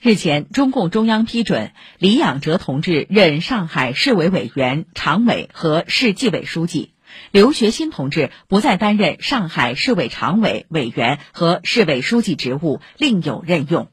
[0.00, 6.92] 日前，中共中央批准李养哲同志任上海市委委员、常委和市纪委书记，
[7.32, 13.88] 刘学新同志不再担任上海市委常委、委员和市委书记职务，另有任用。